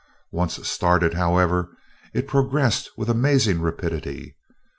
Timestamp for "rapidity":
3.61-4.35